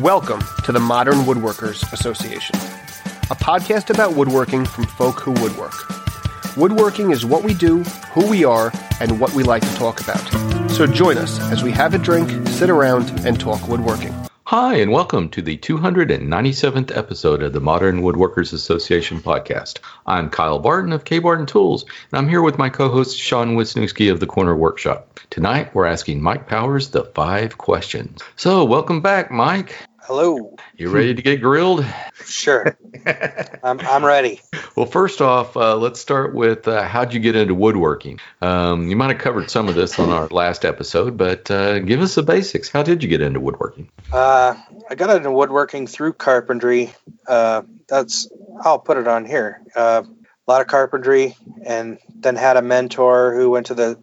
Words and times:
Welcome 0.00 0.40
to 0.64 0.72
the 0.72 0.80
Modern 0.80 1.26
Woodworkers 1.26 1.92
Association, 1.92 2.56
a 2.56 3.34
podcast 3.34 3.90
about 3.90 4.16
woodworking 4.16 4.64
from 4.64 4.86
folk 4.86 5.20
who 5.20 5.32
woodwork. 5.32 5.74
Woodworking 6.56 7.10
is 7.10 7.26
what 7.26 7.44
we 7.44 7.52
do, 7.52 7.82
who 8.14 8.26
we 8.26 8.42
are, 8.42 8.72
and 8.98 9.20
what 9.20 9.34
we 9.34 9.42
like 9.42 9.60
to 9.60 9.74
talk 9.74 10.00
about. 10.00 10.70
So 10.70 10.86
join 10.86 11.18
us 11.18 11.38
as 11.50 11.62
we 11.62 11.70
have 11.72 11.92
a 11.92 11.98
drink, 11.98 12.30
sit 12.48 12.70
around, 12.70 13.10
and 13.26 13.38
talk 13.38 13.68
woodworking. 13.68 14.14
Hi, 14.44 14.76
and 14.76 14.90
welcome 14.90 15.28
to 15.28 15.42
the 15.42 15.58
297th 15.58 16.96
episode 16.96 17.42
of 17.42 17.52
the 17.52 17.60
Modern 17.60 18.00
Woodworkers 18.00 18.54
Association 18.54 19.20
podcast. 19.20 19.80
I'm 20.06 20.30
Kyle 20.30 20.58
Barton 20.58 20.94
of 20.94 21.04
K 21.04 21.18
Barton 21.18 21.44
Tools, 21.46 21.84
and 21.84 22.18
I'm 22.18 22.28
here 22.28 22.42
with 22.42 22.58
my 22.58 22.70
co 22.70 22.88
host 22.88 23.18
Sean 23.18 23.54
Wisniewski 23.54 24.10
of 24.10 24.18
the 24.18 24.26
Corner 24.26 24.56
Workshop. 24.56 25.20
Tonight, 25.28 25.72
we're 25.74 25.86
asking 25.86 26.20
Mike 26.22 26.48
Powers 26.48 26.88
the 26.88 27.04
five 27.04 27.58
questions. 27.58 28.22
So, 28.34 28.64
welcome 28.64 29.02
back, 29.02 29.30
Mike. 29.30 29.76
Hello. 30.02 30.56
You 30.76 30.88
ready 30.88 31.14
to 31.14 31.22
get 31.22 31.42
grilled? 31.42 31.84
Sure. 32.24 32.76
I'm, 33.62 33.80
I'm 33.80 34.04
ready. 34.04 34.40
Well, 34.74 34.86
first 34.86 35.20
off, 35.20 35.56
uh, 35.56 35.76
let's 35.76 36.00
start 36.00 36.34
with 36.34 36.66
uh, 36.66 36.82
how'd 36.82 37.12
you 37.12 37.20
get 37.20 37.36
into 37.36 37.54
woodworking? 37.54 38.18
Um, 38.40 38.88
you 38.88 38.96
might 38.96 39.10
have 39.10 39.18
covered 39.18 39.50
some 39.50 39.68
of 39.68 39.74
this 39.74 39.98
on 39.98 40.08
our 40.08 40.26
last 40.28 40.64
episode, 40.64 41.18
but 41.18 41.50
uh, 41.50 41.80
give 41.80 42.00
us 42.00 42.14
the 42.14 42.22
basics. 42.22 42.70
How 42.70 42.82
did 42.82 43.02
you 43.02 43.08
get 43.10 43.20
into 43.20 43.40
woodworking? 43.40 43.90
Uh, 44.10 44.54
I 44.88 44.94
got 44.94 45.14
into 45.14 45.30
woodworking 45.30 45.86
through 45.86 46.14
carpentry. 46.14 46.92
Uh, 47.28 47.62
that's, 47.86 48.28
I'll 48.62 48.78
put 48.78 48.96
it 48.96 49.06
on 49.06 49.26
here. 49.26 49.60
Uh, 49.76 50.02
a 50.04 50.50
lot 50.50 50.62
of 50.62 50.66
carpentry, 50.66 51.36
and 51.64 51.98
then 52.14 52.36
had 52.36 52.56
a 52.56 52.62
mentor 52.62 53.34
who 53.36 53.50
went 53.50 53.66
to 53.66 53.74
the 53.74 53.98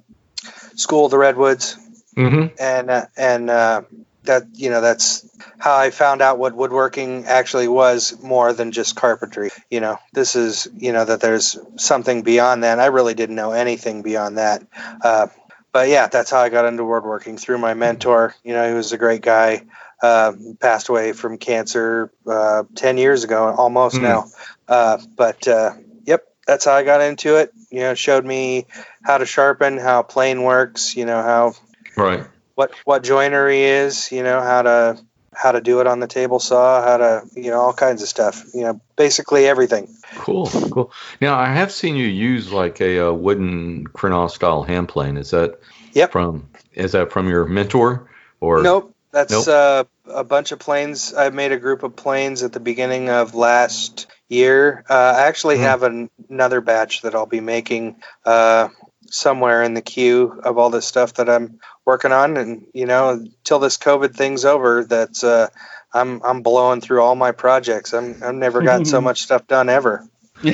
School 0.75 1.05
of 1.05 1.11
the 1.11 1.17
Redwoods. 1.17 1.75
Mm-hmm. 2.15 2.55
And, 2.59 2.89
uh, 2.91 3.05
and, 3.17 3.49
uh, 3.49 3.81
that 4.27 4.43
you 4.53 4.69
know 4.69 4.79
that's 4.81 5.27
how 5.57 5.75
I 5.75 5.89
found 5.89 6.21
out 6.21 6.37
what 6.39 6.55
woodworking 6.55 7.25
actually 7.25 7.67
was 7.67 8.21
more 8.21 8.53
than 8.53 8.71
just 8.71 8.95
carpentry. 8.95 9.49
You 9.69 9.81
know, 9.81 9.97
this 10.13 10.35
is 10.35 10.67
you 10.77 10.93
know 10.93 11.03
that 11.03 11.19
there's 11.19 11.57
something 11.77 12.21
beyond 12.21 12.63
that. 12.63 12.79
I 12.79 12.85
really 12.87 13.13
didn't 13.15 13.35
know 13.35 13.51
anything 13.51 14.03
beyond 14.03 14.37
that. 14.37 14.63
Uh, 15.03 15.27
but 15.73 15.89
yeah, 15.89 16.07
that's 16.07 16.31
how 16.31 16.39
I 16.39 16.49
got 16.49 16.65
into 16.65 16.85
woodworking 16.85 17.37
through 17.37 17.57
my 17.57 17.73
mentor. 17.73 18.33
You 18.43 18.53
know, 18.53 18.67
he 18.67 18.73
was 18.73 18.93
a 18.93 18.97
great 18.97 19.21
guy. 19.21 19.63
Uh, 20.01 20.33
passed 20.59 20.89
away 20.89 21.11
from 21.11 21.39
cancer 21.39 22.11
uh, 22.27 22.63
ten 22.75 22.97
years 22.97 23.23
ago, 23.23 23.47
almost 23.57 23.97
Hmm. 23.97 24.03
now. 24.03 24.25
Uh, 24.67 24.99
but 25.15 25.47
uh, 25.47 25.71
yep, 26.05 26.23
that's 26.45 26.65
how 26.65 26.73
I 26.73 26.83
got 26.83 27.01
into 27.01 27.37
it. 27.37 27.51
You 27.71 27.79
know, 27.79 27.95
showed 27.95 28.23
me 28.23 28.67
how 29.01 29.17
to 29.17 29.25
sharpen, 29.25 29.79
how 29.79 30.03
plane 30.03 30.43
works. 30.43 30.95
You 30.95 31.05
know 31.05 31.21
how 31.23 31.55
Right. 31.95 32.23
What 32.57 32.73
what 32.85 33.03
joinery 33.03 33.61
is, 33.61 34.11
you 34.11 34.23
know, 34.23 34.41
how 34.41 34.63
to 34.63 34.97
how 35.33 35.51
to 35.51 35.61
do 35.61 35.79
it 35.79 35.85
on 35.87 35.99
the 35.99 36.07
table 36.07 36.39
saw, 36.39 36.81
how 36.81 36.97
to 36.97 37.21
you 37.35 37.51
know 37.51 37.61
all 37.61 37.73
kinds 37.73 38.01
of 38.01 38.09
stuff. 38.09 38.43
You 38.53 38.61
know, 38.61 38.81
basically 38.95 39.45
everything. 39.45 39.87
Cool, 40.15 40.49
cool. 40.71 40.91
Now 41.21 41.37
I 41.37 41.45
have 41.53 41.71
seen 41.71 41.95
you 41.95 42.07
use 42.07 42.51
like 42.51 42.81
a, 42.81 43.09
uh 43.09 43.11
wooden 43.11 43.87
Krenov 43.87 44.31
style 44.31 44.63
hand 44.63 44.89
plane. 44.89 45.17
Is 45.17 45.31
that 45.31 45.59
Yep. 45.93 46.11
from? 46.11 46.49
Is 46.73 46.93
that 46.93 47.11
from 47.11 47.29
your 47.29 47.45
mentor 47.45 48.09
or? 48.41 48.61
Nope, 48.63 48.93
that's 49.11 49.47
Nope. 49.47 49.47
Uh, 49.47 49.83
a 50.11 50.23
bunch 50.23 50.51
of 50.51 50.59
planes. 50.59 51.13
I 51.13 51.29
made 51.29 51.51
a 51.51 51.57
group 51.57 51.83
of 51.83 51.95
planes 51.95 52.41
at 52.41 52.53
the 52.53 52.59
beginning 52.59 53.09
of 53.09 53.35
last 53.35 54.07
year. 54.29 54.83
Uh, 54.89 54.93
I 55.17 55.27
actually 55.27 55.57
Mhm. 55.57 55.61
have 55.61 55.83
an, 55.83 56.09
another 56.29 56.61
batch 56.61 57.03
that 57.03 57.13
I'll 57.15 57.25
be 57.27 57.39
making 57.39 57.97
uh, 58.25 58.69
somewhere 59.11 59.63
in 59.63 59.73
the 59.73 59.81
queue 59.81 60.39
of 60.43 60.57
all 60.57 60.69
this 60.69 60.85
stuff 60.85 61.13
that 61.15 61.29
I'm 61.29 61.59
working 61.85 62.11
on. 62.11 62.37
And 62.37 62.67
you 62.73 62.85
know, 62.85 63.09
until 63.09 63.59
this 63.59 63.77
COVID 63.77 64.15
thing's 64.15 64.45
over, 64.45 64.83
that's 64.83 65.23
uh, 65.23 65.47
I'm 65.93 66.21
I'm 66.23 66.41
blowing 66.41 66.81
through 66.81 67.01
all 67.01 67.15
my 67.15 67.31
projects. 67.31 67.93
I'm 67.93 68.21
I've 68.23 68.35
never 68.35 68.61
gotten 68.61 68.85
so 68.85 69.01
much 69.07 69.21
stuff 69.23 69.47
done 69.47 69.69
ever. 69.69 70.07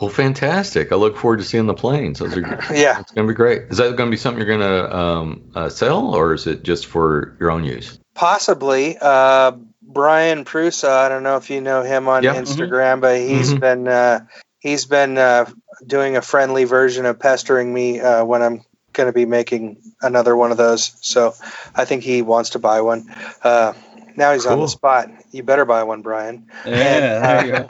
Well, 0.00 0.08
fantastic. 0.08 0.92
I 0.92 0.94
look 0.96 1.18
forward 1.18 1.40
to 1.40 1.44
seeing 1.44 1.66
the 1.66 1.74
planes. 1.74 2.20
Those 2.20 2.34
are 2.34 2.40
Yeah. 2.74 3.00
it's 3.00 3.12
going 3.12 3.26
to 3.26 3.30
be 3.30 3.36
great. 3.36 3.64
Is 3.68 3.76
that 3.76 3.96
going 3.96 4.08
to 4.08 4.10
be 4.10 4.16
something 4.16 4.38
you're 4.42 4.56
going 4.58 4.60
to 4.88 4.96
um, 4.96 5.50
uh, 5.54 5.68
sell, 5.68 6.14
or 6.14 6.32
is 6.32 6.46
it 6.46 6.62
just 6.62 6.86
for 6.86 7.36
your 7.38 7.50
own 7.50 7.64
use? 7.64 7.98
Possibly. 8.14 8.96
Uh, 8.98 9.52
Brian 9.82 10.46
Prusa, 10.46 10.88
I 10.88 11.10
don't 11.10 11.22
know 11.22 11.36
if 11.36 11.50
you 11.50 11.60
know 11.60 11.82
him 11.82 12.08
on 12.08 12.22
Yeah. 12.22 12.34
Instagram, 12.34 13.02
but 13.02 13.18
he's 13.18 13.52
Mhm. 13.52 13.60
been 13.60 13.88
uh, 13.88 14.20
he's 14.60 14.84
been 14.86 15.18
uh, 15.18 15.50
doing 15.86 16.16
a 16.16 16.22
friendly 16.22 16.64
version 16.64 17.06
of 17.06 17.18
pestering 17.18 17.72
me 17.72 18.00
uh, 18.00 18.24
when 18.24 18.42
I'm 18.42 18.62
going 18.92 19.08
to 19.08 19.12
be 19.12 19.24
making 19.26 19.78
another 20.02 20.36
one 20.36 20.50
of 20.52 20.56
those. 20.56 20.92
So 21.00 21.34
I 21.74 21.84
think 21.84 22.02
he 22.02 22.22
wants 22.22 22.50
to 22.50 22.58
buy 22.58 22.80
one. 22.80 23.12
Uh, 23.42 23.72
now 24.16 24.32
he's 24.32 24.46
on 24.46 24.58
the 24.60 24.66
spot. 24.68 25.08
You 25.30 25.42
better 25.42 25.64
buy 25.64 25.84
one, 25.84 26.02
Brian. 26.02 26.46
Yeah, 26.66 27.20
there 27.20 27.46
you 27.46 27.52
go. 27.52 27.68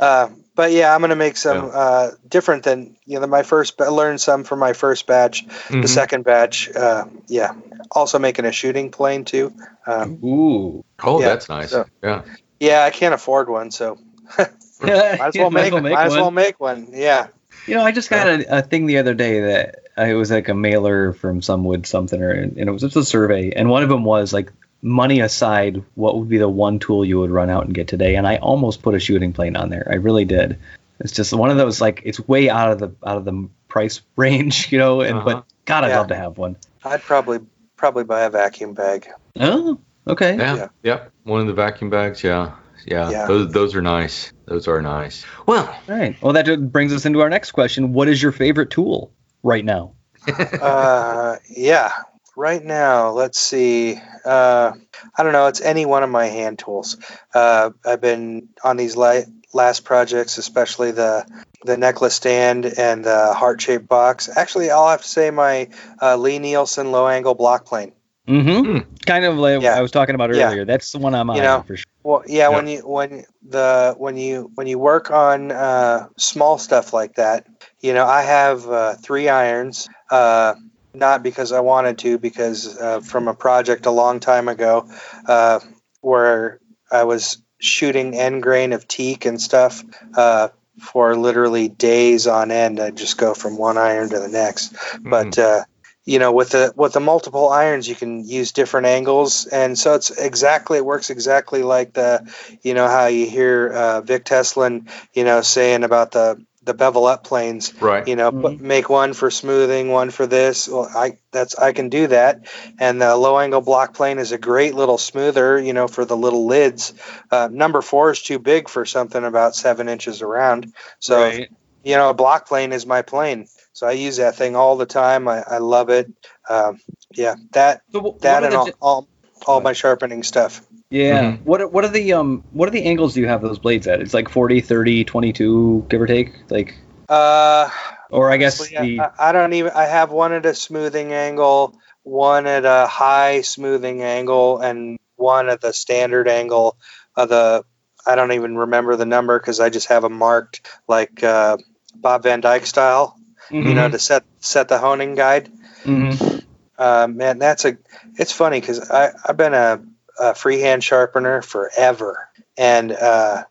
Uh, 0.00 0.28
but 0.56 0.72
yeah, 0.72 0.92
I'm 0.94 1.00
going 1.00 1.10
to 1.10 1.16
make 1.16 1.36
some 1.36 1.56
Yeah. 1.66 1.70
uh, 1.70 2.10
different 2.26 2.64
than 2.64 2.96
you 3.04 3.20
know 3.20 3.26
my 3.26 3.42
first. 3.42 3.80
I 3.80 3.88
learned 3.88 4.20
some 4.20 4.44
from 4.44 4.58
my 4.58 4.72
first 4.72 5.06
batch. 5.06 5.46
Mhm. 5.46 5.82
The 5.82 5.88
second 5.88 6.24
batch, 6.24 6.74
uh, 6.74 7.04
yeah. 7.28 7.52
Also 7.92 8.18
making 8.18 8.44
a 8.46 8.52
shooting 8.52 8.90
plane 8.90 9.24
too. 9.24 9.52
Um, 9.86 10.18
Ooh. 10.24 10.84
Oh, 11.02 11.20
Yeah, 11.20 11.28
that's 11.28 11.48
nice. 11.48 11.70
so- 11.70 11.86
yeah. 12.02 12.22
Yeah, 12.58 12.82
I 12.82 12.90
can't 12.90 13.14
afford 13.14 13.48
one, 13.48 13.70
so 13.70 13.98
might 14.82 15.20
as 15.20 15.34
well 15.36 15.50
make 15.50 15.72
one. 15.72 15.82
might 15.82 16.06
as 16.06 16.12
well 16.12 16.30
make 16.30 16.60
one. 16.60 16.88
Yeah. 16.92 17.28
You 17.66 17.74
know, 17.74 17.82
I 17.82 17.92
just 17.92 18.08
got 18.10 18.26
a, 18.28 18.58
a 18.58 18.62
thing 18.62 18.86
the 18.86 18.98
other 18.98 19.14
day 19.14 19.40
that 19.40 19.84
uh, 19.98 20.02
it 20.04 20.14
was 20.14 20.30
like 20.30 20.48
a 20.48 20.54
mailer 20.54 21.12
from 21.12 21.42
some 21.42 21.64
wood 21.64 21.86
something, 21.86 22.22
or 22.22 22.30
and 22.30 22.56
it 22.58 22.70
was 22.70 22.82
just 22.82 22.96
a 22.96 23.04
survey, 23.04 23.52
and 23.52 23.68
one 23.68 23.82
of 23.82 23.88
them 23.88 24.04
was 24.04 24.32
like 24.32 24.52
money 24.80 25.20
aside, 25.20 25.82
what 25.96 26.16
would 26.16 26.28
be 26.28 26.38
the 26.38 26.48
one 26.48 26.78
tool 26.78 27.04
you 27.04 27.18
would 27.18 27.30
run 27.30 27.50
out 27.50 27.64
and 27.64 27.74
get 27.74 27.88
today? 27.88 28.14
And 28.14 28.26
I 28.26 28.36
almost 28.36 28.80
put 28.82 28.94
a 28.94 29.00
shooting 29.00 29.32
plane 29.32 29.56
on 29.56 29.70
there. 29.70 29.86
I 29.90 29.96
really 29.96 30.24
did. 30.24 30.58
It's 31.00 31.12
just 31.12 31.32
one 31.32 31.50
of 31.50 31.56
those 31.56 31.80
like 31.80 32.02
it's 32.04 32.20
way 32.20 32.48
out 32.48 32.72
of 32.72 32.78
the 32.78 32.90
out 33.06 33.16
of 33.18 33.24
the 33.24 33.48
price 33.68 34.00
range, 34.16 34.70
you 34.72 34.78
know. 34.78 35.00
And 35.00 35.18
Uh-huh. 35.18 35.24
but 35.24 35.44
God, 35.64 35.84
I'd 35.84 35.88
Yeah. 35.88 35.98
love 35.98 36.08
to 36.08 36.16
have 36.16 36.38
one. 36.38 36.56
I'd 36.84 37.02
probably 37.02 37.40
probably 37.76 38.04
buy 38.04 38.22
a 38.22 38.30
vacuum 38.30 38.72
bag. 38.74 39.08
Oh, 39.38 39.78
okay. 40.06 40.36
Yeah. 40.36 40.54
Yeah. 40.56 40.68
Yep. 40.84 41.12
One 41.24 41.40
of 41.40 41.46
the 41.48 41.54
vacuum 41.54 41.90
bags. 41.90 42.22
Yeah. 42.24 42.52
Yeah. 42.86 43.10
Yeah. 43.10 43.26
Those 43.26 43.52
those 43.52 43.74
are 43.74 43.82
nice. 43.82 44.32
Those 44.46 44.68
are 44.68 44.80
nice. 44.82 45.24
Well, 45.46 45.66
All 45.66 45.94
right. 45.94 46.20
Well, 46.22 46.32
that 46.32 46.72
brings 46.72 46.92
us 46.92 47.04
into 47.06 47.20
our 47.20 47.30
next 47.30 47.52
question. 47.52 47.92
What 47.92 48.08
is 48.08 48.22
your 48.22 48.32
favorite 48.32 48.70
tool 48.70 49.12
right 49.42 49.64
now? 49.64 49.94
Uh, 50.60 51.36
yeah. 51.48 51.92
Right 52.36 52.64
now, 52.64 53.10
let's 53.10 53.40
see. 53.40 53.96
Uh, 54.24 54.72
I 55.16 55.22
don't 55.22 55.32
know. 55.32 55.46
It's 55.48 55.60
any 55.60 55.86
one 55.86 56.04
of 56.04 56.10
my 56.10 56.26
hand 56.26 56.60
tools. 56.60 56.96
Uh, 57.34 57.70
I've 57.84 58.00
been 58.00 58.50
on 58.62 58.76
these 58.76 58.96
la- 58.96 59.22
last 59.52 59.84
projects, 59.84 60.38
especially 60.38 60.92
the 60.92 61.26
the 61.64 61.76
necklace 61.76 62.14
stand 62.14 62.64
and 62.64 63.04
the 63.04 63.34
heart 63.34 63.60
shaped 63.60 63.88
box. 63.88 64.28
Actually, 64.28 64.70
I'll 64.70 64.88
have 64.88 65.02
to 65.02 65.08
say 65.08 65.30
my 65.30 65.68
uh, 66.00 66.16
Lie-Nielsen 66.16 66.92
low 66.92 67.08
angle 67.08 67.34
block 67.34 67.66
plane. 67.66 67.92
Mm-hmm. 68.28 68.72
Hmm. 68.72 68.94
Kind 69.06 69.24
of 69.24 69.36
like 69.38 69.62
Yeah. 69.62 69.74
I 69.74 69.80
was 69.80 69.90
talking 69.90 70.14
about 70.14 70.34
Yeah. 70.34 70.48
earlier. 70.48 70.64
That's 70.64 70.92
the 70.92 70.98
one 70.98 71.14
I'm 71.14 71.28
You 71.30 71.36
on 71.36 71.42
know, 71.42 71.64
for 71.66 71.76
sure. 71.76 71.84
Well, 72.02 72.22
yeah, 72.26 72.48
Yeah. 72.50 72.56
when 72.56 72.68
you 72.68 72.80
when 72.80 73.24
the 73.46 73.94
when 73.96 74.16
you 74.16 74.50
when 74.54 74.66
you 74.66 74.78
work 74.78 75.10
on 75.10 75.50
uh, 75.50 76.08
small 76.18 76.58
stuff 76.58 76.92
like 76.92 77.14
that, 77.16 77.46
you 77.80 77.92
know, 77.94 78.06
I 78.06 78.22
have 78.22 78.68
uh, 78.68 78.94
three 78.94 79.28
irons. 79.28 79.88
Uh, 80.10 80.54
not 80.94 81.22
because 81.22 81.52
I 81.52 81.60
wanted 81.60 81.98
to, 81.98 82.18
because 82.18 82.76
uh, 82.78 83.00
from 83.00 83.28
a 83.28 83.34
project 83.34 83.86
a 83.86 83.90
long 83.90 84.20
time 84.20 84.48
ago, 84.48 84.88
uh, 85.26 85.60
where 86.00 86.60
I 86.90 87.04
was 87.04 87.38
shooting 87.60 88.14
end 88.14 88.42
grain 88.42 88.72
of 88.72 88.88
teak 88.88 89.24
and 89.26 89.40
stuff 89.40 89.84
uh, 90.16 90.48
for 90.80 91.16
literally 91.16 91.68
days 91.68 92.26
on 92.26 92.50
end. 92.50 92.80
I'd 92.80 92.96
just 92.96 93.18
go 93.18 93.34
from 93.34 93.58
one 93.58 93.78
iron 93.78 94.08
to 94.10 94.18
the 94.18 94.28
next 94.28 94.74
but 95.02 95.38
uh, 95.38 95.64
you 96.08 96.18
know 96.18 96.32
with 96.32 96.50
the 96.50 96.72
with 96.74 96.94
the 96.94 97.00
multiple 97.00 97.50
irons 97.50 97.86
you 97.86 97.94
can 97.94 98.26
use 98.26 98.52
different 98.52 98.86
angles. 98.86 99.44
And 99.46 99.78
so 99.78 99.94
it's 99.94 100.10
exactly 100.10 100.78
it 100.78 100.84
works 100.84 101.10
exactly 101.10 101.62
like 101.62 101.92
the 101.92 102.32
you 102.62 102.72
know 102.72 102.88
how 102.88 103.06
you 103.06 103.28
hear 103.28 103.68
uh, 103.68 104.00
Vic 104.00 104.24
Tesolin 104.24 104.88
you 105.12 105.24
know 105.24 105.42
saying 105.42 105.84
about 105.84 106.12
the 106.12 106.42
the 106.62 106.72
bevel 106.72 107.04
up 107.04 107.24
planes. 107.24 107.74
Right. 107.80 108.08
you 108.08 108.16
know 108.16 108.32
put, 108.32 108.58
make 108.58 108.88
one 108.88 109.12
for 109.12 109.30
smoothing 109.30 109.90
one 109.90 110.08
for 110.10 110.26
this. 110.26 110.66
Well 110.66 110.88
i 110.94 111.18
that's 111.30 111.56
i 111.58 111.72
can 111.72 111.90
do 111.90 112.06
that. 112.06 112.46
And 112.80 113.02
the 113.02 113.14
low 113.14 113.38
angle 113.38 113.60
block 113.60 113.92
plane 113.92 114.18
is 114.18 114.32
a 114.32 114.38
great 114.38 114.74
little 114.74 114.96
smoother 114.98 115.60
you 115.60 115.74
know 115.74 115.88
for 115.88 116.06
the 116.06 116.16
little 116.16 116.46
lids. 116.46 116.94
Uh, 117.30 117.50
number 117.52 117.82
four 117.82 118.12
is 118.12 118.22
too 118.22 118.38
big 118.38 118.70
for 118.70 118.86
something 118.86 119.22
about 119.22 119.54
seven 119.54 119.90
inches 119.90 120.22
around. 120.22 120.72
So 121.00 121.20
Right. 121.20 121.50
you 121.84 121.96
know, 121.96 122.10
a 122.10 122.14
block 122.14 122.48
plane 122.48 122.72
is 122.72 122.86
my 122.86 123.02
plane. 123.02 123.46
So 123.78 123.86
I 123.86 123.92
use 123.92 124.16
that 124.16 124.34
thing 124.34 124.56
all 124.56 124.76
the 124.76 124.86
time. 124.86 125.28
I, 125.28 125.44
I 125.46 125.58
love 125.58 125.88
it. 125.88 126.10
Um, 126.50 126.80
yeah, 127.14 127.36
that 127.52 127.82
So 127.92 128.00
wh- 128.00 128.20
that 128.22 128.42
what 128.42 128.52
and 128.52 128.52
the 128.52 128.58
all, 128.58 128.72
all 128.80 129.08
all 129.46 129.60
my 129.60 129.72
sharpening 129.72 130.24
stuff. 130.24 130.66
Yeah. 130.90 131.22
Mhm. 131.22 131.44
What 131.44 131.60
are, 131.60 131.68
what 131.68 131.84
are 131.84 131.88
the 131.88 132.14
um 132.14 132.42
what 132.50 132.68
are 132.68 132.72
the 132.72 132.82
angles 132.82 133.14
do 133.14 133.20
you 133.20 133.28
have 133.28 133.40
those 133.40 133.60
blades 133.60 133.86
at? 133.86 134.00
It's 134.00 134.14
like 134.14 134.30
40, 134.30 134.60
30, 134.62 135.04
22 135.04 135.86
give 135.88 136.00
or 136.00 136.08
take 136.08 136.32
like 136.50 136.76
Uh, 137.08 137.70
or 138.10 138.32
I 138.32 138.36
guess 138.36 138.58
honestly, 138.58 138.76
the 138.76 139.00
I, 139.00 139.28
I 139.28 139.32
don't 139.32 139.52
even. 139.52 139.70
I 139.72 139.84
have 139.84 140.10
one 140.10 140.32
at 140.32 140.44
a 140.44 140.54
smoothing 140.54 141.12
angle, 141.12 141.78
one 142.02 142.48
at 142.48 142.64
a 142.64 142.88
high 142.88 143.42
smoothing 143.42 144.02
angle, 144.02 144.58
and 144.58 144.98
one 145.14 145.48
at 145.48 145.60
the 145.60 145.72
standard 145.72 146.26
angle 146.26 146.76
of 147.14 147.28
the. 147.28 147.64
I 148.04 148.16
don't 148.16 148.32
even 148.32 148.56
remember 148.56 148.96
the 148.96 149.06
number 149.06 149.38
because 149.38 149.60
I 149.60 149.70
just 149.70 149.86
have 149.86 150.02
them 150.02 150.14
marked 150.14 150.66
like 150.88 151.22
uh, 151.22 151.58
Bob 151.94 152.24
Van 152.24 152.40
Dyke 152.40 152.66
style. 152.66 153.17
You 153.50 153.74
know, 153.74 153.88
to 153.88 153.98
set 153.98 154.24
set 154.40 154.68
the 154.68 154.78
honing 154.78 155.14
guide. 155.14 155.50
Mhm. 155.84 156.42
Uh, 156.78 157.08
man, 157.08 157.38
that's 157.38 157.64
a. 157.64 157.76
It's 158.16 158.32
funny 158.32 158.60
because 158.60 158.90
I 158.90 159.12
I've 159.24 159.36
been 159.36 159.54
a, 159.54 159.80
a 160.18 160.34
freehand 160.34 160.84
sharpener 160.84 161.42
forever, 161.42 162.28
and 162.56 162.92
uh, 162.92 163.44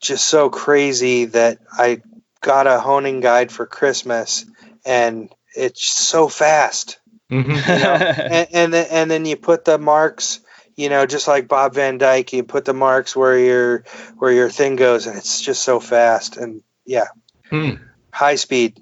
just 0.00 0.26
so 0.26 0.50
crazy 0.50 1.26
that 1.26 1.58
I 1.72 2.02
got 2.40 2.66
a 2.66 2.78
honing 2.80 3.20
guide 3.20 3.50
for 3.52 3.64
Christmas, 3.66 4.44
and 4.84 5.30
it's 5.56 5.84
so 5.84 6.28
fast. 6.28 6.98
hmm 7.30 7.40
You 7.52 7.78
know? 7.78 7.94
and 7.96 8.48
and 8.52 8.74
then, 8.74 8.86
and 8.90 9.10
then 9.10 9.24
you 9.24 9.36
put 9.36 9.64
the 9.64 9.78
marks. 9.78 10.40
You 10.76 10.88
know, 10.88 11.06
just 11.06 11.28
like 11.28 11.46
Bob 11.46 11.74
Van 11.74 11.98
Dyke, 11.98 12.32
you 12.32 12.42
put 12.42 12.64
the 12.64 12.74
marks 12.74 13.14
where 13.14 13.38
your 13.38 13.84
where 14.18 14.32
your 14.32 14.50
thing 14.50 14.74
goes, 14.76 15.06
and 15.06 15.16
it's 15.16 15.40
just 15.40 15.62
so 15.62 15.78
fast. 15.78 16.36
And 16.36 16.62
yeah, 16.84 17.06
Hmm. 17.48 17.74
high 18.12 18.34
speed. 18.34 18.80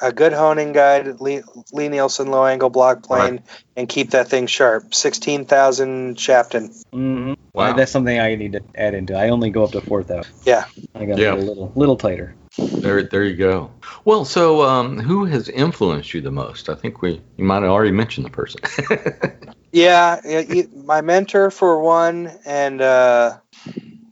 A 0.00 0.12
good 0.12 0.32
honing 0.32 0.72
guide, 0.72 1.20
Lee, 1.20 1.42
Lie-Nielsen 1.72 2.30
low 2.30 2.44
angle 2.46 2.70
block 2.70 3.02
plane, 3.02 3.42
and 3.76 3.88
keep 3.88 4.10
that 4.10 4.28
thing 4.28 4.46
sharp. 4.46 4.94
Sixteen 4.94 5.44
thousand 5.44 6.18
Shapton. 6.18 6.72
Mhm. 6.94 7.36
Wow. 7.52 7.72
That's 7.74 7.92
something 7.92 8.18
I 8.18 8.34
need 8.34 8.52
to 8.52 8.60
add 8.74 8.94
into. 8.94 9.14
I 9.14 9.28
only 9.28 9.50
go 9.50 9.64
up 9.64 9.72
to 9.72 9.80
four 9.80 10.02
thousand. 10.02 10.32
Yeah. 10.44 10.64
I 10.94 11.04
got 11.04 11.18
Yeah. 11.18 11.34
a 11.34 11.36
little, 11.36 11.72
little 11.74 11.96
tighter. 11.96 12.34
There, 12.56 13.02
there 13.02 13.24
you 13.24 13.36
go. 13.36 13.70
Well, 14.04 14.24
so 14.24 14.62
um, 14.62 15.00
who 15.00 15.24
has 15.24 15.48
influenced 15.48 16.14
you 16.14 16.20
the 16.20 16.30
most? 16.30 16.68
I 16.68 16.74
think 16.74 17.02
we 17.02 17.20
you 17.36 17.44
might 17.44 17.62
have 17.62 17.70
already 17.72 17.90
mentioned 17.92 18.26
the 18.26 18.30
person. 18.30 18.60
Yeah, 19.72 20.20
yeah, 20.24 20.62
my 20.84 21.00
mentor 21.00 21.50
for 21.50 21.80
one, 21.82 22.30
and 22.46 22.80
uh, 22.80 23.38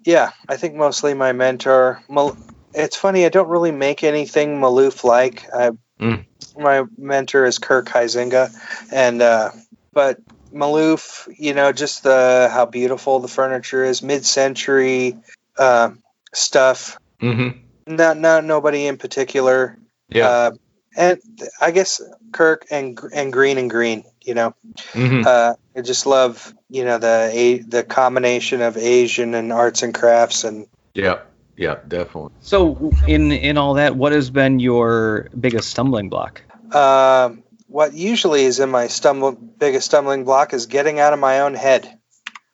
yeah, 0.05 0.32
I 0.49 0.56
think 0.56 0.75
mostly 0.75 1.14
my 1.14 1.31
mentor. 1.31 2.03
Mal- 2.09 2.37
It's 2.75 2.97
funny, 2.97 3.25
I 3.25 3.29
don't 3.29 3.49
really 3.49 3.73
make 3.73 4.05
anything 4.05 4.61
Maloof 4.61 5.05
like. 5.05 5.49
Mm. 6.01 6.25
My 6.57 6.85
mentor 6.99 7.45
is 7.45 7.59
Kirk 7.59 7.87
Huizinga, 7.87 8.51
and 8.93 9.23
uh, 9.23 9.51
but 9.93 10.19
Maloof, 10.53 11.29
you 11.39 11.55
know, 11.55 11.73
just 11.73 12.03
the 12.03 12.51
how 12.53 12.67
beautiful 12.67 13.21
the 13.21 13.29
furniture 13.29 13.85
is, 13.85 14.03
mid-century 14.03 15.17
uh, 15.59 15.91
stuff. 16.35 16.99
hmm 17.21 17.49
Not, 17.87 18.19
not 18.19 18.45
nobody 18.45 18.87
in 18.87 18.97
particular. 18.99 19.79
Yeah. 20.09 20.29
Uh, 20.29 20.51
and 20.95 21.19
I 21.61 21.71
guess 21.71 22.03
Kirk 22.33 22.67
and 22.71 22.99
and 23.15 23.33
Greene 23.33 23.59
and 23.59 23.71
Greene, 23.71 24.05
you 24.23 24.35
know. 24.35 24.55
hmm 24.93 25.23
Uh, 25.25 25.55
I 25.75 25.81
just 25.81 26.07
love 26.07 26.53
you 26.69 26.85
know 26.85 26.99
the 26.99 27.31
a, 27.33 27.59
the 27.59 27.83
combination 27.83 28.61
of 28.61 28.77
Asian 28.77 29.35
and 29.35 29.53
arts 29.53 29.83
and 29.83 29.95
crafts 29.95 30.45
and 30.45 30.67
Yeah. 30.95 31.21
Yeah. 31.56 31.76
Definitely. 31.87 32.32
So 32.40 32.93
in 33.06 33.32
in 33.32 33.58
all 33.58 33.75
that, 33.75 33.96
what 33.96 34.12
has 34.12 34.31
been 34.31 34.58
your 34.58 35.28
biggest 35.38 35.70
stumbling 35.70 36.08
block? 36.08 36.43
um, 36.75 37.43
what 37.66 37.94
usually 37.94 38.44
is 38.44 38.60
in 38.60 38.70
my 38.70 38.87
stumble 38.88 39.32
biggest 39.32 39.87
stumbling 39.87 40.25
block 40.25 40.52
is 40.52 40.66
getting 40.66 41.00
out 41.00 41.12
of 41.12 41.19
my 41.19 41.40
own 41.40 41.54
head. 41.54 41.99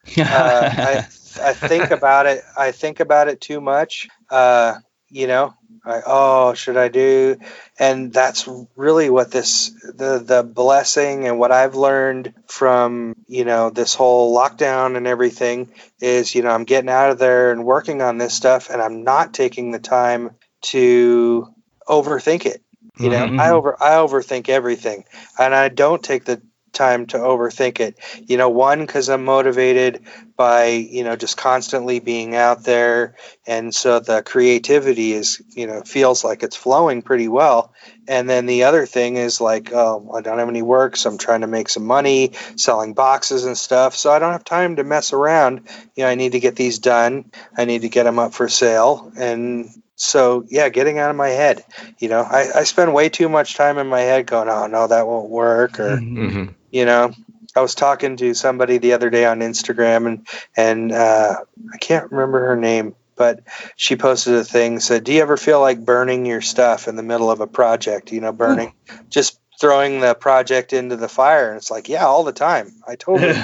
Uh, 0.19 0.25
I 0.25 1.07
I 1.43 1.53
think 1.53 1.91
about 1.91 2.27
it. 2.27 2.43
I 2.57 2.73
think 2.73 3.01
about 3.01 3.29
it 3.29 3.41
too 3.41 3.61
much. 3.61 4.09
Uh, 4.31 4.79
you 5.11 5.27
know, 5.27 5.55
I, 5.85 6.03
oh, 6.07 6.55
should 6.55 6.77
I 6.77 6.89
do? 6.89 7.37
And 7.79 8.13
that's 8.13 8.49
really 8.77 9.11
what 9.11 9.31
this 9.31 9.71
the 9.83 10.19
the 10.25 10.43
blessing 10.43 11.27
and 11.27 11.39
what 11.39 11.53
I've 11.53 11.75
learned 11.77 12.35
from 12.47 13.15
you 13.27 13.45
know 13.45 13.71
this 13.71 13.95
whole 13.95 14.37
lockdown 14.37 14.97
and 14.97 15.07
everything 15.07 15.71
is 16.01 16.35
you 16.35 16.43
know 16.43 16.51
I'm 16.51 16.65
getting 16.65 16.91
out 16.91 17.11
of 17.11 17.19
there 17.19 17.53
and 17.53 17.65
working 17.65 18.03
on 18.03 18.19
this 18.19 18.35
stuff, 18.35 18.71
and 18.71 18.83
I'm 18.83 19.05
not 19.05 19.35
taking 19.35 19.71
the 19.71 19.79
time 19.79 20.31
to 20.63 21.47
overthink 21.89 22.47
it. 22.47 22.63
You 22.99 23.11
know, 23.11 23.27
Mhm. 23.27 23.41
I 23.41 23.51
over 23.51 23.77
I 23.83 23.91
overthink 23.97 24.49
everything, 24.49 25.05
and 25.39 25.55
I 25.55 25.69
don't 25.69 26.03
take 26.03 26.25
the 26.25 26.43
time 26.79 27.07
to 27.07 27.19
overthink 27.19 27.81
it. 27.81 27.99
You 28.27 28.37
know, 28.37 28.49
one 28.49 28.81
because 28.81 29.11
I'm 29.11 29.25
motivated 29.25 30.03
by 30.37 30.67
you 30.67 31.05
know 31.05 31.17
just 31.17 31.37
constantly 31.37 31.99
being 32.01 32.37
out 32.37 32.65
there, 32.65 33.17
and 33.47 33.75
so 33.75 33.99
the 34.01 34.23
creativity 34.23 35.13
is 35.13 35.43
you 35.51 35.67
know 35.67 35.83
feels 35.83 36.25
like 36.25 36.43
it's 36.43 36.57
flowing 36.57 37.03
pretty 37.03 37.29
well. 37.29 37.75
And 38.07 38.31
then 38.31 38.47
the 38.47 38.65
other 38.65 38.87
thing 38.87 39.17
is 39.17 39.41
like, 39.41 39.73
oh, 39.73 40.13
I 40.17 40.23
don't 40.23 40.39
have 40.39 40.49
any 40.49 40.63
work, 40.63 40.97
so 40.97 41.11
I'm 41.11 41.19
trying 41.19 41.43
to 41.43 41.47
make 41.47 41.69
some 41.69 41.85
money 41.85 42.33
selling 42.57 42.95
boxes 42.95 43.45
and 43.45 43.59
stuff. 43.59 43.97
So 43.97 44.11
I 44.11 44.19
don't 44.19 44.33
have 44.33 44.45
time 44.45 44.77
to 44.77 44.85
mess 44.85 45.13
around. 45.13 45.69
You 45.95 46.05
know, 46.05 46.09
I 46.11 46.15
need 46.15 46.33
to 46.33 46.41
get 46.41 46.57
these 46.57 46.79
done. 46.79 47.31
I 47.57 47.67
need 47.67 47.83
to 47.83 47.89
get 47.91 48.05
them 48.05 48.19
up 48.19 48.33
for 48.33 48.49
sale, 48.49 49.13
and 49.19 49.69
so 49.97 50.45
yeah, 50.49 50.69
getting 50.69 50.99
out 50.99 51.11
of 51.11 51.17
my 51.17 51.29
head. 51.31 51.65
You 51.99 52.09
know, 52.09 52.21
I, 52.23 52.47
I 52.61 52.65
spend 52.65 52.95
way 52.95 53.09
too 53.09 53.29
much 53.29 53.55
time 53.57 53.79
in 53.79 53.89
my 53.89 54.01
head 54.01 54.27
going, 54.27 54.49
oh 54.49 54.67
no, 54.69 54.87
that 54.87 55.07
won't 55.07 55.29
work, 55.31 55.81
or 55.81 55.99
hmm 55.99 56.49
you 56.71 56.85
know 56.85 57.13
i 57.57 57.61
was 57.61 57.75
talking 57.75 58.17
to 58.17 58.35
somebody 58.35 58.79
the 58.79 58.93
other 58.93 59.11
day 59.11 59.25
on 59.25 59.41
instagram 59.41 60.07
and 60.07 60.27
and 60.57 60.93
uh, 60.93 61.37
i 61.73 61.77
can't 61.79 62.11
remember 62.11 62.47
her 62.47 62.57
name 62.57 62.95
but 63.17 63.41
she 63.77 63.97
posted 63.97 64.35
a 64.35 64.45
thing 64.45 64.81
said 64.81 65.05
do 65.05 65.13
you 65.13 65.23
ever 65.23 65.37
feel 65.37 65.61
like 65.61 65.85
burning 65.85 66.27
your 66.27 66.41
stuff 66.41 66.89
in 66.89 66.97
the 66.97 67.03
middle 67.03 67.31
of 67.31 67.41
a 67.41 67.47
project 67.47 68.13
you 68.13 68.21
know 68.21 68.33
burning 68.33 68.73
just 69.11 69.41
throwing 69.61 69.99
the 69.99 70.15
project 70.15 70.73
into 70.73 70.95
the 70.95 71.09
fire? 71.09 71.49
And 71.49 71.57
it's 71.57 71.69
like 71.69 71.89
yeah 71.89 72.07
all 72.07 72.23
the 72.23 72.31
time. 72.33 72.71
I 72.87 72.95
totally 72.95 73.35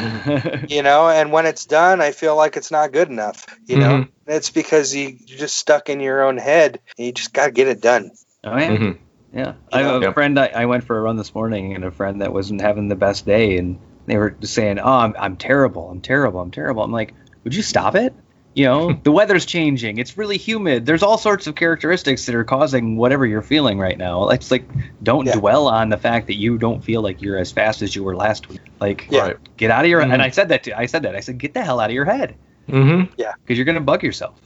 you 0.68 0.82
know 0.82 1.08
and 1.08 1.32
when 1.32 1.44
it's 1.46 1.66
done 1.66 2.00
i 2.00 2.12
feel 2.12 2.36
like 2.36 2.56
it's 2.56 2.70
not 2.70 2.92
good 2.92 3.08
enough 3.08 3.46
you 3.66 3.78
know? 3.78 4.06
It's 4.26 4.50
because 4.50 4.94
you, 4.94 5.16
you're 5.26 5.38
just 5.38 5.56
stuck 5.56 5.88
in 5.88 6.00
your 6.00 6.22
own 6.22 6.38
head 6.38 6.80
and 6.96 7.06
you 7.06 7.12
just 7.12 7.32
got 7.32 7.46
to 7.46 7.52
get 7.52 7.68
it 7.68 7.80
done. 7.80 8.10
Oh 8.42 8.56
yeah. 8.56 8.76
hmm 8.76 8.92
Yeah, 9.34 9.54
I 9.72 9.82
have 9.82 9.96
a 10.02 10.04
Yep. 10.06 10.14
friend. 10.14 10.38
I, 10.38 10.46
I 10.46 10.66
went 10.66 10.84
for 10.84 10.96
a 10.96 11.02
run 11.02 11.16
this 11.16 11.34
morning, 11.34 11.74
and 11.74 11.84
a 11.84 11.90
friend 11.90 12.20
that 12.20 12.32
wasn't 12.32 12.60
having 12.60 12.88
the 12.88 12.94
best 12.94 13.26
day, 13.26 13.56
and 13.58 13.78
they 14.06 14.16
were 14.16 14.30
just 14.30 14.54
saying, 14.54 14.78
"Oh, 14.78 14.84
I'm, 14.92 15.14
I'm 15.18 15.36
terrible. 15.36 15.90
I'm 15.90 16.00
terrible. 16.00 16.40
I'm 16.40 16.50
terrible." 16.52 16.82
I'm 16.84 16.92
like, 16.92 17.14
"Would 17.42 17.54
you 17.54 17.62
stop 17.62 17.96
it? 17.96 18.14
You 18.54 18.66
know, 18.66 18.92
the 19.02 19.10
weather's 19.10 19.44
changing. 19.44 19.98
It's 19.98 20.16
really 20.16 20.36
humid. 20.38 20.86
There's 20.86 21.02
all 21.02 21.18
sorts 21.18 21.48
of 21.48 21.56
characteristics 21.56 22.26
that 22.26 22.36
are 22.36 22.44
causing 22.44 22.96
whatever 22.96 23.26
you're 23.26 23.42
feeling 23.42 23.80
right 23.80 23.98
now. 23.98 24.28
It's 24.28 24.52
like, 24.52 24.68
don't 25.02 25.26
Yeah. 25.26 25.34
dwell 25.34 25.66
on 25.66 25.88
the 25.88 25.96
fact 25.96 26.28
that 26.28 26.36
you 26.36 26.56
don't 26.56 26.84
feel 26.84 27.02
like 27.02 27.20
you're 27.20 27.36
as 27.38 27.50
fast 27.50 27.82
as 27.82 27.96
you 27.96 28.04
were 28.04 28.14
last 28.14 28.48
week. 28.48 28.60
Like, 28.80 29.08
Yeah. 29.10 29.32
Get 29.56 29.72
out 29.72 29.84
of 29.84 29.90
your. 29.90 30.00
Mhm. 30.02 30.12
And 30.12 30.22
I 30.22 30.30
said 30.30 30.50
that 30.50 30.62
to. 30.64 30.78
I 30.78 30.86
said 30.86 31.02
that. 31.02 31.16
I 31.16 31.20
said, 31.20 31.38
get 31.38 31.54
the 31.54 31.62
hell 31.64 31.80
out 31.80 31.90
of 31.90 31.94
your 31.94 32.04
head, 32.04 32.36
hmm 32.70 33.02
because 33.16 33.58
you're 33.58 33.64
gonna 33.64 33.80
bug 33.80 34.04
yourself. 34.04 34.40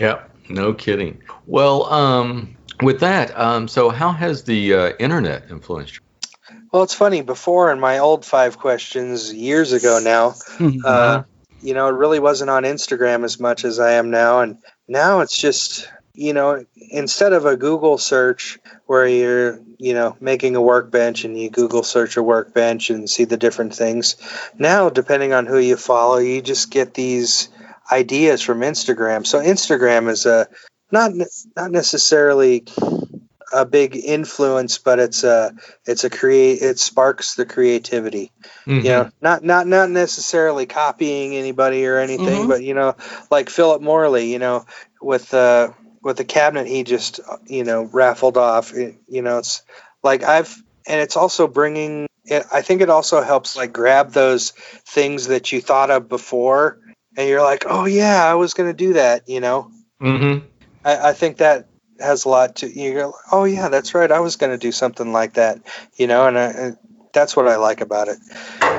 Yeah. 0.00 0.20
No 0.48 0.72
kidding. 0.74 1.20
Well, 1.46 1.92
um, 1.92 2.56
with 2.82 3.00
that, 3.00 3.38
um, 3.38 3.68
so 3.68 3.90
how 3.90 4.12
has 4.12 4.44
the 4.44 4.74
uh, 4.74 4.92
internet 4.98 5.50
influenced 5.50 5.94
you? 5.94 6.00
well 6.72 6.82
it's 6.82 6.94
funny 6.94 7.20
before 7.20 7.70
in 7.72 7.78
my 7.80 7.98
old 7.98 8.24
five 8.24 8.58
questions 8.58 9.32
years 9.32 9.72
ago 9.72 10.00
now 10.02 10.34
uh, 10.84 11.22
you 11.62 11.74
know, 11.74 11.88
it 11.88 11.92
really 11.92 12.20
wasn't 12.20 12.50
on 12.50 12.64
Instagram 12.64 13.24
as 13.24 13.38
much 13.38 13.64
as 13.64 13.78
I 13.78 13.92
am 13.92 14.10
now. 14.10 14.40
And 14.40 14.58
now 14.88 15.20
it's 15.20 15.36
just, 15.36 15.90
you 16.14 16.32
know, 16.32 16.64
instead 16.90 17.32
of 17.32 17.46
a 17.46 17.56
Google 17.56 17.98
search 17.98 18.58
where 18.86 19.06
you're, 19.06 19.60
you 19.78 19.94
know, 19.94 20.16
making 20.20 20.56
a 20.56 20.62
workbench 20.62 21.24
and 21.24 21.38
you 21.38 21.50
Google 21.50 21.82
search 21.82 22.16
a 22.16 22.22
workbench 22.22 22.90
and 22.90 23.08
see 23.08 23.24
the 23.24 23.36
different 23.36 23.74
things, 23.74 24.16
now, 24.58 24.88
depending 24.88 25.32
on 25.32 25.46
who 25.46 25.58
you 25.58 25.76
follow, 25.76 26.18
you 26.18 26.40
just 26.40 26.70
get 26.70 26.94
these 26.94 27.48
ideas 27.90 28.40
from 28.40 28.60
Instagram. 28.60 29.26
So 29.26 29.40
Instagram 29.40 30.08
is 30.08 30.26
a 30.26 30.48
not 30.92 31.12
not 31.56 31.70
necessarily 31.70 32.64
a 33.52 33.64
big 33.64 33.96
influence, 33.96 34.78
but 34.78 34.98
it's 34.98 35.24
a 35.24 35.52
it's 35.86 36.04
a 36.04 36.10
create 36.10 36.62
it 36.62 36.78
sparks 36.78 37.34
the 37.34 37.46
creativity 37.46 38.30
Mhm. 38.66 38.84
you 38.84 38.90
know 38.90 39.10
not 39.20 39.42
not 39.42 39.66
not 39.66 39.90
necessarily 39.90 40.66
copying 40.66 41.34
anybody 41.34 41.86
or 41.86 41.98
anything 41.98 42.44
Mhm. 42.44 42.48
but 42.48 42.62
you 42.62 42.74
know 42.74 42.94
like 43.30 43.50
philip 43.50 43.82
morley 43.82 44.30
you 44.32 44.38
know 44.38 44.64
with 45.00 45.32
uh 45.34 45.70
with 46.02 46.16
the 46.16 46.24
cabinet 46.24 46.66
he 46.66 46.84
just 46.84 47.20
you 47.46 47.64
know 47.64 47.82
raffled 47.84 48.36
off 48.36 48.72
it, 48.74 48.96
you 49.08 49.22
know 49.22 49.38
it's 49.38 49.62
like 50.02 50.22
i've 50.22 50.54
and 50.86 51.00
it's 51.00 51.16
also 51.16 51.46
bringing 51.48 52.06
it, 52.24 52.44
i 52.52 52.62
think 52.62 52.80
it 52.82 52.90
also 52.90 53.22
helps 53.22 53.56
like 53.56 53.72
grab 53.72 54.12
those 54.12 54.50
things 54.86 55.28
that 55.28 55.52
you 55.52 55.60
thought 55.60 55.90
of 55.90 56.08
before 56.08 56.78
and 57.16 57.28
you're 57.28 57.42
like 57.42 57.64
oh 57.66 57.86
yeah 57.86 58.24
i 58.24 58.34
was 58.34 58.54
going 58.54 58.68
to 58.70 58.76
do 58.86 58.92
that 58.94 59.28
you 59.28 59.40
know 59.40 59.70
Mhm. 60.00 60.42
I, 60.84 61.10
I 61.10 61.12
think 61.12 61.38
that 61.38 61.66
has 62.00 62.24
a 62.24 62.28
lot 62.28 62.56
to 62.56 62.68
you 62.68 62.94
go 62.94 63.14
oh 63.30 63.44
yeah 63.44 63.68
that's 63.68 63.94
right 63.94 64.10
i 64.10 64.20
was 64.20 64.36
going 64.36 64.52
to 64.52 64.58
do 64.58 64.72
something 64.72 65.12
like 65.12 65.34
that 65.34 65.60
you 65.96 66.06
know 66.06 66.26
and 66.26 66.38
I, 66.38 66.44
and 66.46 66.76
that's 67.12 67.36
what 67.36 67.46
i 67.46 67.56
like 67.56 67.82
about 67.82 68.08
it 68.08 68.18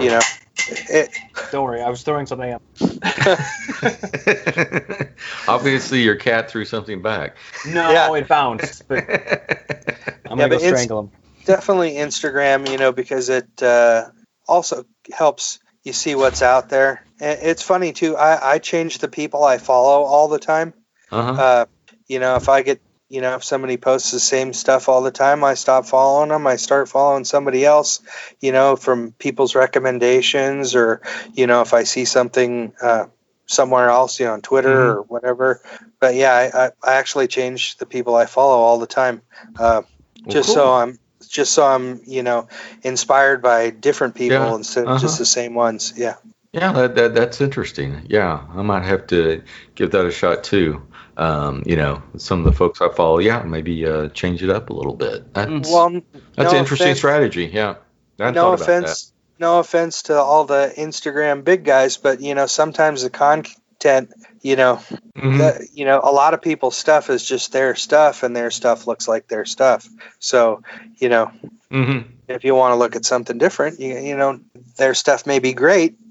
you 0.01 0.09
know 0.09 0.21
it, 0.67 1.09
Don't 1.51 1.65
worry, 1.65 1.81
I 1.81 1.89
was 1.89 2.03
throwing 2.03 2.27
something 2.27 2.53
up. 2.53 2.61
Obviously, 5.47 6.03
your 6.03 6.15
cat 6.15 6.51
threw 6.51 6.65
something 6.65 7.01
back. 7.01 7.35
No, 7.67 7.91
Yeah. 7.91 8.13
it 8.13 8.27
bounced. 8.27 8.87
But 8.87 9.09
I'm 10.25 10.37
Yeah, 10.37 10.47
gonna 10.47 10.49
go 10.49 10.57
strangle 10.59 10.99
him. 10.99 11.11
definitely 11.45 11.93
Instagram, 11.93 12.69
you 12.69 12.77
know, 12.77 12.91
because 12.91 13.29
it 13.29 13.63
uh, 13.63 14.09
also 14.47 14.85
helps 15.11 15.59
you 15.83 15.93
see 15.93 16.15
what's 16.15 16.41
out 16.41 16.69
there. 16.69 17.03
And 17.19 17.39
it's 17.41 17.63
funny 17.63 17.93
too. 17.93 18.15
I 18.15 18.53
I 18.53 18.59
change 18.59 18.99
the 18.99 19.07
people 19.07 19.43
I 19.43 19.57
follow 19.57 20.03
all 20.03 20.27
the 20.27 20.39
time. 20.39 20.73
Uh-huh. 21.11 21.41
Uh, 21.41 21.65
you 22.11 22.19
know, 22.19 22.35
if 22.35 22.49
I 22.49 22.61
get 22.61 22.81
you 23.09 23.21
know 23.21 23.35
if 23.35 23.43
somebody 23.43 23.77
posts 23.77 24.11
the 24.11 24.19
same 24.19 24.53
stuff 24.53 24.89
all 24.89 25.01
the 25.01 25.11
time, 25.11 25.43
I 25.45 25.53
stop 25.55 25.85
following 25.85 26.29
them. 26.29 26.45
I 26.45 26.57
start 26.57 26.89
following 26.89 27.23
somebody 27.23 27.65
else. 27.65 28.01
You 28.41 28.51
know, 28.51 28.75
from 28.75 29.13
people's 29.13 29.55
recommendations, 29.55 30.75
or 30.75 31.01
you 31.33 31.47
know, 31.47 31.61
if 31.61 31.73
I 31.73 31.83
see 31.83 32.05
something. 32.05 32.73
Uh, 32.81 33.05
somewhere 33.47 33.89
else, 33.89 34.17
you 34.17 34.25
know, 34.25 34.31
on 34.31 34.41
Twitter 34.41 34.93
Mhm. 34.93 34.95
or 34.95 35.01
whatever. 35.01 35.61
But 35.99 36.15
yeah, 36.15 36.31
I, 36.33 36.65
I, 36.65 36.71
I 36.81 36.93
actually 36.99 37.27
change 37.27 37.75
the 37.77 37.85
people 37.85 38.15
I 38.15 38.25
follow 38.25 38.57
all 38.57 38.79
the 38.79 38.87
time, 38.87 39.21
uh, 39.59 39.81
Well, 40.23 40.33
just 40.33 40.47
cool. 40.47 40.55
so 40.55 40.73
I'm 40.73 40.99
just 41.29 41.51
so 41.53 41.65
I'm 41.65 42.01
you 42.05 42.23
know 42.23 42.47
inspired 42.83 43.41
by 43.41 43.69
different 43.71 44.15
people 44.15 44.37
Yeah, 44.37 44.55
instead 44.55 44.85
of 44.85 44.89
uh-huh. 44.91 44.99
just 45.01 45.19
the 45.19 45.25
same 45.25 45.53
ones. 45.53 45.93
Yeah, 45.97 46.15
Yeah, 46.53 46.71
that, 46.71 46.95
that 46.95 47.13
that's 47.13 47.41
interesting. 47.41 48.05
Yeah, 48.07 48.41
I 48.55 48.61
might 48.61 48.83
have 48.83 49.07
to 49.07 49.43
give 49.75 49.91
that 49.91 50.05
a 50.05 50.11
shot 50.11 50.43
too. 50.45 50.81
Um, 51.17 51.63
you 51.65 51.75
know, 51.75 52.01
some 52.17 52.39
of 52.39 52.45
the 52.45 52.51
folks 52.53 52.81
I 52.81 52.89
follow, 52.89 53.19
yeah, 53.19 53.43
maybe 53.43 53.85
uh, 53.85 54.09
change 54.09 54.41
it 54.43 54.49
up 54.49 54.69
a 54.69 54.73
little 54.73 54.95
bit. 54.95 55.33
That's, 55.33 55.49
Mm. 55.49 55.71
well, 55.71 55.89
that's 56.35 56.37
no 56.37 56.49
an 56.51 56.55
interesting 56.57 56.87
offense- 56.87 56.97
strategy. 56.99 57.45
Yeah, 57.53 57.75
I 58.19 58.23
hadn't 58.25 58.35
no 58.35 58.41
thought 58.55 58.61
about 58.65 58.83
offense, 58.83 59.13
no 59.39 59.59
offense 59.59 60.03
to 60.03 60.15
all 60.17 60.45
the 60.45 60.73
Instagram 60.77 61.43
big 61.43 61.63
guys, 61.65 61.97
but 61.97 62.21
you 62.21 62.33
know 62.35 62.45
sometimes 62.45 63.03
the 63.03 63.09
content, 63.09 64.11
you 64.41 64.55
know, 64.55 64.79
that. 65.15 65.23
Mhm. 65.23 65.37
the, 65.37 65.67
you 65.73 65.85
know, 65.85 65.99
a 66.03 66.11
lot 66.11 66.33
of 66.33 66.41
people's 66.41 66.75
stuff 66.77 67.09
is 67.09 67.23
just 67.25 67.51
their 67.51 67.75
stuff, 67.75 68.23
and 68.23 68.35
their 68.35 68.51
stuff 68.51 68.87
looks 68.87 69.07
like 69.07 69.27
their 69.27 69.45
stuff. 69.45 69.87
So, 70.19 70.61
you 70.97 71.09
know, 71.09 71.31
Mhm. 71.71 72.05
if 72.27 72.43
you 72.43 72.55
want 72.55 72.71
to 72.73 72.77
look 72.77 72.95
at 72.95 73.05
something 73.05 73.37
different, 73.37 73.79
you, 73.79 73.97
you 73.97 74.15
know, 74.15 74.39
their 74.77 74.93
stuff 74.93 75.25
may 75.27 75.39
be 75.39 75.53
great, 75.53 75.95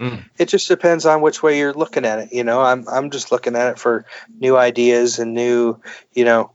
Mm. 0.00 0.24
it 0.38 0.48
just 0.48 0.66
depends 0.68 1.04
on 1.04 1.20
which 1.20 1.42
way 1.42 1.58
you're 1.58 1.74
looking 1.74 2.06
at 2.06 2.18
it. 2.20 2.32
You 2.32 2.42
know, 2.42 2.60
I'm 2.62 2.88
I'm 2.88 3.10
just 3.10 3.30
looking 3.30 3.54
at 3.54 3.72
it 3.72 3.78
for 3.78 4.06
new 4.40 4.56
ideas 4.56 5.18
and 5.18 5.34
new, 5.34 5.78
you 6.14 6.24
know, 6.24 6.52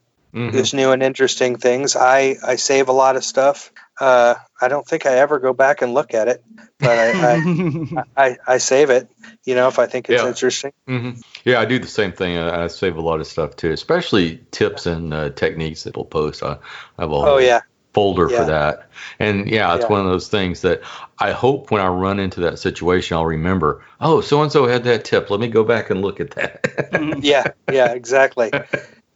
just 0.52 0.74
new 0.74 0.92
and 0.92 1.04
interesting 1.04 1.58
things. 1.58 1.96
I 1.96 2.38
I 2.46 2.56
save 2.56 2.90
a 2.90 2.94
lot 2.94 3.16
of 3.16 3.24
stuff. 3.24 3.72
Uh, 4.00 4.36
I 4.60 4.68
don't 4.68 4.86
think 4.86 5.06
I 5.06 5.18
ever 5.20 5.40
go 5.40 5.54
back 5.54 5.82
and 5.82 5.94
look 5.94 6.14
at 6.14 6.28
it, 6.28 6.44
but 6.80 6.98
I 6.98 7.36
I, 7.36 8.04
I, 8.18 8.38
I 8.48 8.58
save 8.58 8.90
it. 8.90 9.08
You 9.46 9.56
know, 9.56 9.68
if 9.68 9.80
I 9.80 9.86
think 9.86 10.10
it's 10.10 10.22
Yeah. 10.24 10.28
interesting. 10.28 10.72
hmm 10.88 11.12
Yeah, 11.46 11.60
I 11.60 11.66
do 11.66 11.80
the 11.80 11.88
same 11.88 12.12
thing. 12.12 12.38
I, 12.38 12.64
I 12.64 12.68
save 12.68 12.98
a 12.98 13.02
lot 13.02 13.20
of 13.20 13.28
stuff 13.28 13.56
too, 13.56 13.72
especially 13.72 14.40
tips 14.52 14.86
and 14.88 15.14
uh, 15.14 15.30
techniques 15.30 15.84
that 15.84 15.96
we'll 15.96 16.06
post. 16.06 16.44
I, 16.44 16.58
I 16.98 17.02
have 17.02 17.12
a 17.12 17.16
Oh 17.16 17.38
yeah, 17.38 17.62
folder 17.96 18.30
Yeah. 18.30 18.38
for 18.40 18.46
that. 18.46 18.90
And 19.20 19.50
yeah, 19.50 19.74
it's 19.76 19.84
Yeah. 19.84 19.90
one 19.90 20.02
of 20.02 20.08
those 20.08 20.28
things 20.28 20.62
that 20.62 20.82
I 21.18 21.32
hope 21.32 21.72
when 21.72 21.82
I 21.82 21.88
run 21.88 22.20
into 22.20 22.42
that 22.42 22.60
situation, 22.60 23.18
I'll 23.18 23.26
remember, 23.26 23.84
oh, 24.02 24.22
so 24.22 24.42
and 24.44 24.52
so 24.52 24.68
had 24.68 24.84
that 24.84 25.06
tip. 25.06 25.30
Let 25.30 25.40
me 25.40 25.48
go 25.48 25.64
back 25.64 25.90
and 25.90 26.02
look 26.02 26.20
at 26.20 26.32
that. 26.32 26.62
yeah, 27.24 27.48
yeah, 27.70 27.94
exactly. 27.94 28.52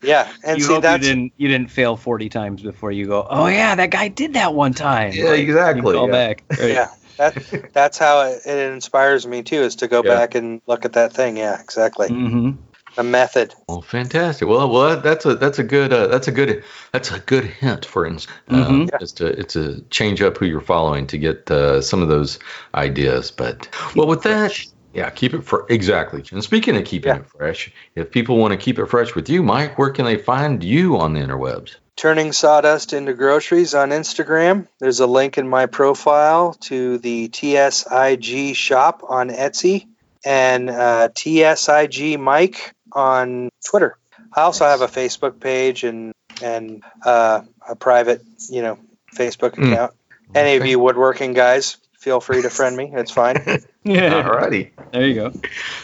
Yeah, 0.02 0.32
and 0.46 0.58
you 0.58 0.64
see 0.64 0.74
hope 0.74 0.84
that's 0.84 1.04
you 1.04 1.10
didn't 1.10 1.34
you 1.38 1.48
didn't 1.50 1.72
fail 1.72 1.98
40 1.98 2.30
times 2.30 2.62
before 2.62 2.92
you 2.92 3.06
go 3.06 3.28
oh 3.30 3.48
yeah 3.48 3.76
that 3.76 3.92
guy 3.92 4.08
did 4.08 4.34
that 4.34 4.54
one 4.54 4.74
time 4.74 5.12
Yeah, 5.14 5.34
exactly, 5.34 6.00
you 6.00 6.08
yeah. 6.08 6.12
back 6.14 6.44
right. 6.58 6.70
yeah. 6.70 6.88
That 7.18 7.36
that's 7.74 7.98
how 7.98 8.22
it, 8.22 8.46
it 8.46 8.72
inspires 8.72 9.28
me 9.28 9.44
too, 9.44 9.62
is 9.64 9.76
to 9.78 9.90
go 9.90 10.02
Yeah. 10.04 10.20
back 10.20 10.36
and 10.36 10.62
look 10.68 10.86
at 10.86 10.94
that 10.94 11.12
thing. 11.12 11.36
Yeah, 11.36 11.60
exactly. 11.60 12.08
hmm 12.08 12.52
A 13.00 13.03
method. 13.03 13.56
well, 13.70 13.82
fantastic. 13.82 14.46
Well, 14.46 14.70
well, 14.70 15.00
that's 15.00 15.25
a 15.25 15.36
that's 15.36 15.58
a 15.58 15.63
good 15.63 15.94
uh, 15.94 16.08
that's 16.08 16.27
a 16.27 16.34
good 16.34 16.63
that's 16.91 17.12
a 17.12 17.20
good 17.20 17.46
hint 17.46 17.86
for 17.86 18.06
instance. 18.06 18.36
Uh, 18.51 18.88
it's 19.00 19.13
to 19.13 19.27
it's 19.27 19.56
a 19.56 19.79
change 19.84 20.22
up 20.22 20.38
who 20.38 20.46
you're 20.46 20.60
following 20.60 21.08
to 21.08 21.18
get 21.18 21.50
uh, 21.50 21.82
some 21.82 22.01
of 22.01 22.10
those 22.10 22.39
ideas. 22.75 23.32
But 23.32 23.70
well, 23.96 24.06
with 24.08 24.24
that. 24.24 24.53
Yeah, 24.91 25.12
keep 25.12 25.36
it 25.36 25.44
for 25.44 25.68
exactly. 25.70 26.24
And 26.32 26.44
speaking 26.44 26.75
of 26.75 26.84
keeping 26.84 27.10
Yeah. 27.13 27.20
it 27.20 27.27
fresh, 27.27 27.72
if 27.96 28.10
people 28.10 28.38
want 28.38 28.51
to 28.53 28.58
keep 28.58 28.79
it 28.79 28.88
fresh 28.88 29.13
with 29.13 29.29
you, 29.29 29.44
Mike, 29.44 29.77
where 29.77 29.91
can 29.91 30.03
they 30.03 30.18
find 30.18 30.63
you 30.63 30.98
on 30.98 31.13
the 31.13 31.20
interwebs? 31.20 31.75
Turning 31.96 32.32
sawdust 32.32 32.91
into 32.91 33.13
groceries 33.13 33.75
on 33.75 33.91
Instagram. 33.91 34.68
There's 34.79 35.00
a 35.00 35.06
link 35.06 35.38
in 35.38 35.48
my 35.48 35.68
profile 35.68 36.53
to 36.62 36.98
the 36.98 37.29
TSIG 37.29 38.56
shop 38.56 39.03
on 39.08 39.29
Etsy 39.29 39.86
and 40.25 40.72
uh, 40.72 41.10
TSIG 41.13 42.20
Mike 42.20 42.74
on 42.93 43.50
Twitter. 43.65 43.98
I 44.34 44.41
also 44.41 44.65
have 44.65 44.81
a 44.81 44.88
Facebook 44.88 45.39
page 45.39 45.84
and 45.84 46.13
and 46.41 46.84
uh, 47.05 47.41
a 47.67 47.75
private, 47.75 48.22
you 48.50 48.62
know, 48.62 48.79
Facebook 49.15 49.51
Mm. 49.55 49.74
account. 49.74 49.93
Any 50.36 50.55
of 50.58 50.65
you 50.65 50.79
woodworking 50.79 51.34
guys, 51.34 51.77
feel 52.00 52.19
free 52.22 52.41
to 52.43 52.50
friend 52.50 52.77
me. 52.77 52.91
It's 52.93 53.12
fine. 53.12 53.36
yeah 53.84 54.22
Alrighty. 54.24 54.69
there 54.91 55.08
you 55.08 55.15
go 55.15 55.34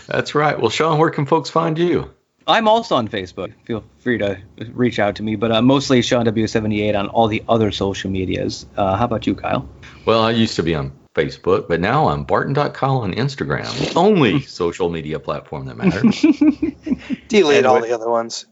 That's 0.08 0.36
right. 0.36 0.60
Well, 0.60 0.70
Sean, 0.70 1.00
where 1.00 1.10
can 1.10 1.26
folks 1.26 1.50
find 1.50 1.78
you? 1.78 2.12
I'm 2.48 2.68
also 2.68 2.96
on 2.96 3.08
Facebook. 3.08 3.54
Feel 3.66 3.84
free 4.00 4.20
to 4.20 4.38
reach 4.74 5.00
out 5.00 5.16
to 5.16 5.24
me, 5.24 5.36
but 5.36 5.52
uh, 5.52 5.62
mostly 5.64 6.04
Sean 6.04 6.26
W78 6.28 6.96
on 6.96 7.08
all 7.10 7.28
the 7.28 7.44
other 7.50 7.72
social 7.72 8.12
medias. 8.12 8.68
Uh, 8.78 8.96
how 8.96 9.06
about 9.06 9.26
you, 9.26 9.34
Kyle? 9.34 9.68
Well, 10.06 10.22
I 10.22 10.30
used 10.32 10.56
to 10.58 10.64
be 10.64 10.76
on 10.76 10.92
Facebook, 11.16 11.68
but 11.68 11.80
now 11.80 12.10
I'm 12.10 12.24
Barton.Kyle 12.26 12.98
on 12.98 13.14
Instagram, 13.14 13.66
the 13.94 13.98
only 14.00 14.42
social 14.62 14.90
media 14.90 15.20
platform 15.20 15.66
that 15.66 15.78
matters. 15.78 16.22
Delete 17.30 17.58
And 17.58 17.66
all 17.66 17.76
what- 17.80 17.88
the 17.88 17.96
other 17.96 18.10
ones. 18.10 18.46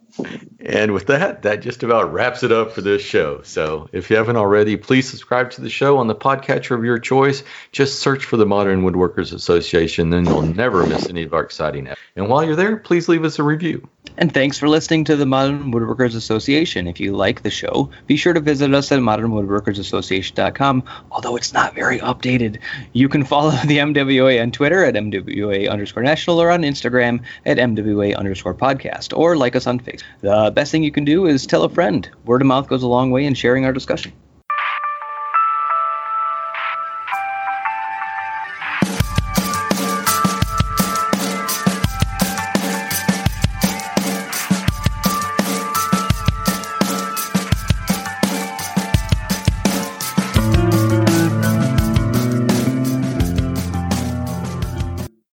and 0.59 0.93
with 0.93 1.07
that, 1.07 1.41
that 1.41 1.61
just 1.61 1.81
about 1.81 2.13
wraps 2.13 2.43
it 2.43 2.51
up 2.51 2.71
for 2.71 2.81
this 2.81 3.01
show. 3.01 3.41
So 3.41 3.89
if 3.91 4.09
you 4.11 4.15
haven't 4.15 4.37
already, 4.37 4.77
please 4.77 5.09
subscribe 5.09 5.49
to 5.51 5.61
the 5.61 5.71
show 5.71 5.97
on 5.97 6.05
the 6.07 6.13
podcatcher 6.15 6.75
of 6.77 6.83
your 6.85 6.99
choice. 6.99 7.43
Just 7.71 7.99
search 7.99 8.23
for 8.23 8.37
the 8.37 8.45
Modern 8.45 8.83
Woodworkers 8.83 9.33
Association, 9.33 10.11
then 10.11 10.25
you'll 10.25 10.43
never 10.43 10.85
miss 10.85 11.09
any 11.09 11.23
of 11.23 11.33
our 11.33 11.41
exciting 11.43 11.87
episodes. 11.87 12.07
And 12.15 12.29
while 12.29 12.43
you're 12.43 12.55
there, 12.55 12.77
please 12.77 13.09
leave 13.09 13.23
us 13.23 13.39
a 13.39 13.43
review. 13.43 13.89
And 14.15 14.31
thanks 14.31 14.59
for 14.59 14.69
listening 14.69 15.05
to 15.05 15.15
the 15.15 15.25
Modern 15.25 15.71
Woodworkers 15.71 16.15
Association. 16.15 16.87
If 16.87 16.99
you 16.99 17.15
like 17.15 17.41
the 17.41 17.49
show, 17.49 17.89
be 18.05 18.15
sure 18.15 18.33
to 18.33 18.39
visit 18.39 18.71
us 18.73 18.91
at 18.91 18.99
modernwoodworkersassociation.com. 18.99 20.83
Although 21.11 21.35
it's 21.35 21.51
not 21.51 21.73
very 21.73 21.97
updated, 21.99 22.59
you 22.93 23.09
can 23.09 23.23
follow 23.23 23.49
the 23.65 23.79
MWA 23.79 24.39
on 24.41 24.51
Twitter 24.51 24.85
at 24.85 24.93
MWA 24.93 25.69
underscore 25.69 26.03
national 26.03 26.39
or 26.39 26.51
on 26.51 26.61
Instagram 26.61 27.21
at 27.47 27.57
MWA 27.57 28.15
underscore 28.15 28.53
podcast 28.53 29.17
or 29.17 29.35
like 29.35 29.55
us 29.55 29.65
on 29.65 29.79
Facebook. 29.79 30.03
The 30.21 30.51
best 30.51 30.71
thing 30.71 30.83
you 30.83 30.91
can 30.91 31.05
do 31.05 31.25
is 31.25 31.47
tell 31.47 31.63
a 31.63 31.69
friend. 31.69 32.07
Word 32.25 32.41
of 32.41 32.47
mouth 32.47 32.67
goes 32.67 32.83
a 32.83 32.87
long 32.87 33.09
way 33.09 33.25
in 33.25 33.33
sharing 33.33 33.65
our 33.65 33.73
discussion. 33.73 34.13